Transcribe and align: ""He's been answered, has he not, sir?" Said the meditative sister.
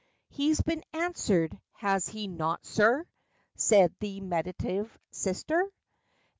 ""He's 0.29 0.59
been 0.63 0.81
answered, 0.93 1.61
has 1.73 2.07
he 2.09 2.27
not, 2.27 2.65
sir?" 2.65 3.05
Said 3.55 3.93
the 3.99 4.19
meditative 4.19 4.97
sister. 5.11 5.63